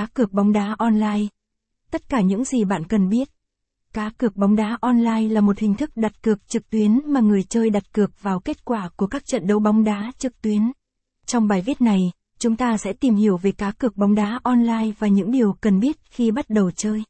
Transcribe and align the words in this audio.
Cá 0.00 0.06
cược 0.06 0.32
bóng 0.32 0.52
đá 0.52 0.74
online. 0.78 1.26
Tất 1.90 2.08
cả 2.08 2.20
những 2.20 2.44
gì 2.44 2.64
bạn 2.64 2.84
cần 2.84 3.08
biết. 3.08 3.28
Cá 3.92 4.10
cược 4.18 4.36
bóng 4.36 4.56
đá 4.56 4.78
online 4.80 5.28
là 5.28 5.40
một 5.40 5.58
hình 5.58 5.74
thức 5.74 5.90
đặt 5.96 6.22
cược 6.22 6.48
trực 6.48 6.70
tuyến 6.70 7.00
mà 7.06 7.20
người 7.20 7.42
chơi 7.42 7.70
đặt 7.70 7.92
cược 7.92 8.22
vào 8.22 8.40
kết 8.40 8.64
quả 8.64 8.88
của 8.96 9.06
các 9.06 9.22
trận 9.26 9.46
đấu 9.46 9.58
bóng 9.58 9.84
đá 9.84 10.12
trực 10.18 10.42
tuyến. 10.42 10.72
Trong 11.26 11.48
bài 11.48 11.62
viết 11.62 11.80
này, 11.80 11.98
chúng 12.38 12.56
ta 12.56 12.76
sẽ 12.76 12.92
tìm 12.92 13.14
hiểu 13.14 13.36
về 13.36 13.52
cá 13.52 13.70
cược 13.70 13.96
bóng 13.96 14.14
đá 14.14 14.40
online 14.42 14.90
và 14.98 15.08
những 15.08 15.30
điều 15.30 15.52
cần 15.60 15.80
biết 15.80 15.96
khi 16.10 16.30
bắt 16.30 16.44
đầu 16.50 16.70
chơi. 16.70 17.02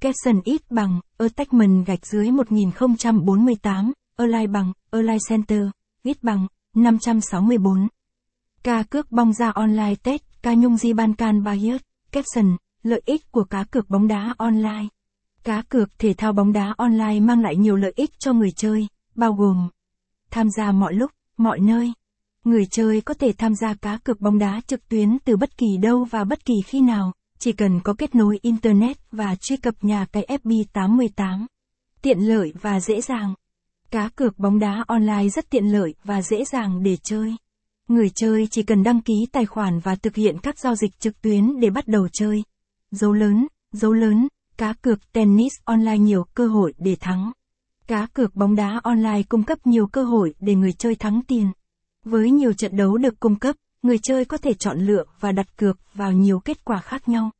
Capson 0.00 0.40
ít 0.44 0.70
bằng, 0.70 1.00
attachment 1.18 1.86
gạch 1.86 2.06
dưới 2.06 2.30
1048, 2.30 3.92
online 4.16 4.46
bằng, 4.46 4.72
online 4.90 5.18
center, 5.28 5.62
ít 6.02 6.22
bằng, 6.22 6.46
564. 6.74 7.88
Ca 8.62 8.82
cước 8.82 9.12
bóng 9.12 9.32
ra 9.32 9.50
online 9.50 9.94
test, 10.02 10.22
ca 10.42 10.54
nhung 10.54 10.76
di 10.76 10.92
ban 10.92 11.14
can 11.14 11.44
Bayern, 11.44 11.78
Capson, 12.12 12.56
lợi 12.82 13.02
ích 13.06 13.32
của 13.32 13.44
cá 13.44 13.64
cược 13.64 13.90
bóng 13.90 14.08
đá 14.08 14.34
online. 14.38 14.86
Cá 15.44 15.62
cược 15.62 15.98
thể 15.98 16.14
thao 16.14 16.32
bóng 16.32 16.52
đá 16.52 16.74
online 16.76 17.20
mang 17.20 17.40
lại 17.40 17.56
nhiều 17.56 17.76
lợi 17.76 17.92
ích 17.96 18.10
cho 18.18 18.32
người 18.32 18.50
chơi, 18.56 18.86
bao 19.14 19.32
gồm 19.32 19.68
tham 20.30 20.50
gia 20.50 20.72
mọi 20.72 20.94
lúc, 20.94 21.10
mọi 21.36 21.60
nơi. 21.60 21.92
Người 22.44 22.66
chơi 22.66 23.00
có 23.00 23.14
thể 23.14 23.32
tham 23.38 23.54
gia 23.54 23.74
cá 23.74 23.98
cược 23.98 24.20
bóng 24.20 24.38
đá 24.38 24.60
trực 24.66 24.88
tuyến 24.88 25.18
từ 25.24 25.36
bất 25.36 25.56
kỳ 25.56 25.76
đâu 25.82 26.04
và 26.04 26.24
bất 26.24 26.44
kỳ 26.44 26.54
khi 26.66 26.80
nào, 26.80 27.12
chỉ 27.38 27.52
cần 27.52 27.80
có 27.80 27.94
kết 27.98 28.14
nối 28.14 28.38
Internet 28.42 28.96
và 29.12 29.36
truy 29.40 29.56
cập 29.56 29.74
nhà 29.84 30.06
cái 30.12 30.26
FB88. 30.44 31.46
Tiện 32.02 32.18
lợi 32.18 32.52
và 32.60 32.80
dễ 32.80 33.00
dàng. 33.00 33.34
Cá 33.90 34.08
cược 34.08 34.38
bóng 34.38 34.58
đá 34.58 34.84
online 34.86 35.28
rất 35.28 35.50
tiện 35.50 35.64
lợi 35.64 35.94
và 36.04 36.22
dễ 36.22 36.44
dàng 36.44 36.82
để 36.82 36.96
chơi. 37.02 37.36
Người 37.88 38.10
chơi 38.14 38.46
chỉ 38.50 38.62
cần 38.62 38.82
đăng 38.82 39.00
ký 39.00 39.14
tài 39.32 39.46
khoản 39.46 39.78
và 39.78 39.94
thực 39.94 40.14
hiện 40.14 40.38
các 40.38 40.58
giao 40.58 40.74
dịch 40.74 41.00
trực 41.00 41.22
tuyến 41.22 41.60
để 41.60 41.70
bắt 41.70 41.88
đầu 41.88 42.08
chơi. 42.12 42.42
Dấu 42.90 43.12
lớn, 43.12 43.46
dấu 43.72 43.92
lớn, 43.92 44.28
cá 44.56 44.72
cược 44.72 45.12
tennis 45.12 45.52
online 45.64 45.98
nhiều 45.98 46.24
cơ 46.34 46.46
hội 46.46 46.74
để 46.78 46.96
thắng. 47.00 47.32
Cá 47.86 48.06
cược 48.06 48.36
bóng 48.36 48.54
đá 48.54 48.80
online 48.82 49.22
cung 49.22 49.42
cấp 49.42 49.66
nhiều 49.66 49.86
cơ 49.86 50.04
hội 50.04 50.34
để 50.40 50.54
người 50.54 50.72
chơi 50.72 50.94
thắng 50.94 51.20
tiền. 51.26 51.52
Với 52.04 52.30
nhiều 52.30 52.52
trận 52.52 52.76
đấu 52.76 52.96
được 52.96 53.20
cung 53.20 53.38
cấp, 53.38 53.56
người 53.82 53.98
chơi 54.02 54.24
có 54.24 54.36
thể 54.36 54.54
chọn 54.54 54.78
lựa 54.78 55.04
và 55.20 55.32
đặt 55.32 55.56
cược 55.56 55.78
vào 55.94 56.12
nhiều 56.12 56.40
kết 56.40 56.64
quả 56.64 56.80
khác 56.80 57.08
nhau. 57.08 57.30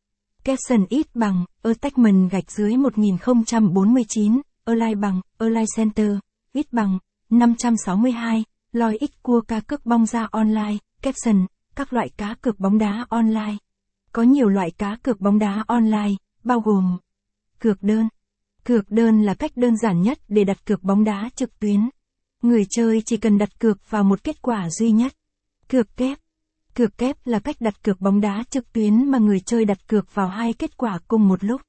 Capson 0.45 0.87
ít 0.89 1.07
bằng, 1.15 1.45
attachment 1.63 2.31
gạch 2.31 2.51
dưới 2.51 2.77
1049, 2.77 4.41
align 4.65 5.01
bằng, 5.01 5.21
align 5.39 5.65
center, 5.77 6.11
ít 6.53 6.73
bằng, 6.73 6.99
562, 7.31 8.45
loi 8.73 8.97
ít 8.97 9.23
cua 9.23 9.41
cá 9.41 9.61
cược 9.61 9.87
bóng 9.87 10.07
ra 10.07 10.29
online, 10.31 10.77
caption, 11.03 11.47
các 11.77 11.93
loại 11.93 12.09
cá 12.17 12.35
cược 12.41 12.61
bóng 12.61 12.79
đá 12.79 13.07
online. 13.09 13.57
Có 14.13 14.23
nhiều 14.23 14.49
loại 14.49 14.71
cá 14.71 14.97
cược 15.03 15.21
bóng 15.21 15.39
đá 15.39 15.65
online, 15.67 16.13
bao 16.45 16.61
gồm 16.61 16.99
cược 17.59 17.83
đơn. 17.83 18.09
Cược 18.65 18.91
đơn 18.91 19.23
là 19.23 19.35
cách 19.35 19.53
đơn 19.57 19.77
giản 19.77 20.03
nhất 20.03 20.19
để 20.29 20.45
đặt 20.45 20.67
cược 20.67 20.83
bóng 20.83 21.05
đá 21.05 21.31
trực 21.37 21.59
tuyến. 21.59 21.89
Người 22.43 22.67
chơi 22.71 23.03
chỉ 23.07 23.17
cần 23.17 23.39
đặt 23.39 23.61
cược 23.61 23.91
vào 23.91 24.05
một 24.05 24.25
kết 24.25 24.43
quả 24.43 24.71
duy 24.71 24.91
nhất. 24.91 25.13
Cược 25.69 25.97
kép. 25.97 26.19
Cược 26.75 26.99
kép 26.99 27.27
là 27.27 27.39
cách 27.39 27.57
đặt 27.61 27.83
cược 27.83 28.01
bóng 28.01 28.21
đá 28.21 28.45
trực 28.51 28.73
tuyến 28.73 29.11
mà 29.11 29.19
người 29.19 29.41
chơi 29.41 29.65
đặt 29.65 29.89
cược 29.89 30.15
vào 30.15 30.29
hai 30.29 30.53
kết 30.53 30.77
quả 30.77 30.99
cùng 31.09 31.29
một 31.29 31.45
lúc. 31.45 31.61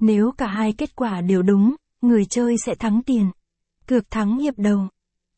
Nếu 0.00 0.32
cả 0.38 0.46
hai 0.46 0.72
kết 0.72 0.96
quả 0.96 1.20
đều 1.20 1.42
đúng, 1.42 1.74
người 2.02 2.24
chơi 2.24 2.56
sẽ 2.66 2.74
thắng 2.74 3.02
tiền. 3.02 3.30
Cược 3.86 4.10
thắng 4.10 4.38
hiệp 4.38 4.54
đầu. 4.58 4.88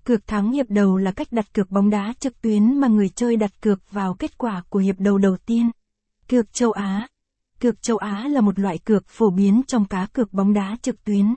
Cược 0.05 0.27
thắng 0.27 0.53
hiệp 0.53 0.67
đầu 0.69 0.97
là 0.97 1.12
cách 1.12 1.29
đặt 1.31 1.55
cược 1.55 1.70
bóng 1.70 1.91
đá 1.91 2.15
trực 2.20 2.43
tuyến 2.43 2.81
mà 2.81 2.89
người 2.89 3.09
chơi 3.09 3.37
đặt 3.37 3.61
cược 3.61 3.91
vào 3.91 4.15
kết 4.15 4.39
quả 4.39 4.62
của 4.69 4.79
hiệp 4.79 5.01
đầu 5.01 5.19
đầu 5.19 5.37
tiên. 5.47 5.70
Cược 6.29 6.53
châu 6.53 6.73
Á. 6.73 7.09
Cược 7.61 7.83
châu 7.83 7.97
Á 7.97 8.29
là 8.29 8.41
một 8.41 8.59
loại 8.59 8.79
cược 8.79 9.09
phổ 9.09 9.31
biến 9.31 9.62
trong 9.67 9.84
cá 9.84 10.07
cược 10.07 10.33
bóng 10.33 10.53
đá 10.53 10.77
trực 10.83 11.05
tuyến. 11.05 11.34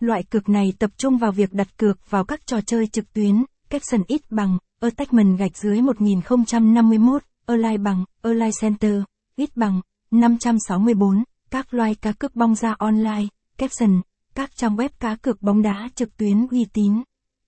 Loại 0.00 0.22
cược 0.22 0.48
này 0.48 0.72
tập 0.78 0.90
trung 0.96 1.18
vào 1.18 1.32
việc 1.32 1.52
đặt 1.52 1.68
cược 1.76 2.10
vào 2.10 2.24
các 2.24 2.46
trò 2.46 2.60
chơi 2.60 2.86
trực 2.86 3.12
tuyến, 3.12 3.44
caption 3.70 4.02
ít 4.06 4.20
bằng, 4.30 4.58
attachment 4.80 5.38
gạch 5.38 5.56
dưới 5.56 5.80
1051, 5.80 7.22
align 7.46 7.82
bằng, 7.82 8.04
align 8.22 8.50
center, 8.60 9.02
ít 9.36 9.56
bằng, 9.56 9.80
564, 10.10 11.24
các 11.50 11.74
loại 11.74 11.94
cá 11.94 12.12
cược 12.12 12.36
bóng 12.36 12.54
ra 12.54 12.74
online, 12.78 13.26
caption, 13.58 14.00
các 14.34 14.56
trang 14.56 14.76
web 14.76 14.88
cá 15.00 15.16
cược 15.16 15.42
bóng 15.42 15.62
đá 15.62 15.88
trực 15.94 16.16
tuyến 16.16 16.46
uy 16.50 16.64
tín. 16.72 17.02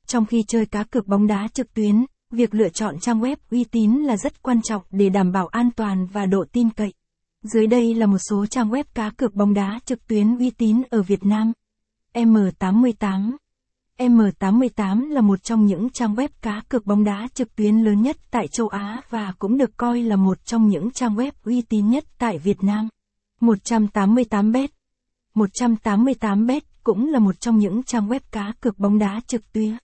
Trong 0.06 0.26
khi 0.26 0.42
chơi 0.48 0.66
cá 0.66 0.84
cược 0.84 1.06
bóng 1.06 1.26
đá 1.26 1.48
trực 1.54 1.74
tuyến, 1.74 2.04
việc 2.30 2.54
lựa 2.54 2.68
chọn 2.68 2.98
trang 3.00 3.20
web 3.20 3.36
uy 3.50 3.64
tín 3.64 3.92
là 3.92 4.16
rất 4.16 4.42
quan 4.42 4.62
trọng 4.62 4.82
để 4.90 5.08
đảm 5.08 5.32
bảo 5.32 5.46
an 5.46 5.70
toàn 5.76 6.06
và 6.06 6.26
độ 6.26 6.44
tin 6.52 6.70
cậy. 6.70 6.92
Dưới 7.42 7.66
đây 7.66 7.94
là 7.94 8.06
một 8.06 8.18
số 8.18 8.46
trang 8.46 8.70
web 8.70 8.84
cá 8.94 9.10
cược 9.10 9.34
bóng 9.34 9.54
đá 9.54 9.80
trực 9.84 10.06
tuyến 10.06 10.38
uy 10.38 10.50
tín 10.50 10.82
ở 10.90 11.02
Việt 11.02 11.24
Nam. 11.24 11.52
M88 12.14 13.36
M88 13.98 15.10
là 15.10 15.20
một 15.20 15.42
trong 15.42 15.66
những 15.66 15.90
trang 15.90 16.14
web 16.14 16.28
cá 16.42 16.62
cược 16.68 16.86
bóng 16.86 17.04
đá 17.04 17.28
trực 17.34 17.56
tuyến 17.56 17.78
lớn 17.78 18.02
nhất 18.02 18.16
tại 18.30 18.48
châu 18.48 18.68
Á 18.68 19.02
và 19.10 19.32
cũng 19.38 19.58
được 19.58 19.76
coi 19.76 20.02
là 20.02 20.16
một 20.16 20.44
trong 20.44 20.68
những 20.68 20.90
trang 20.90 21.14
web 21.14 21.30
uy 21.44 21.62
tín 21.62 21.88
nhất 21.88 22.04
tại 22.18 22.38
Việt 22.38 22.62
Nam. 22.62 22.88
188bet 23.40 24.68
188bet 25.34 26.60
cũng 26.84 27.10
là 27.10 27.18
một 27.18 27.40
trong 27.40 27.58
những 27.58 27.82
trang 27.82 28.08
web 28.08 28.20
cá 28.30 28.52
cược 28.60 28.78
bóng 28.78 28.98
đá 28.98 29.20
trực 29.26 29.52
tuyến 29.52 29.76